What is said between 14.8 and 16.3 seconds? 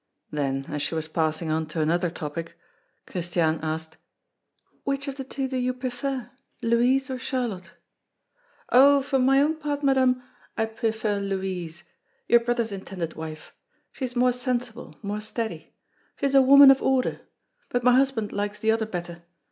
more steady. She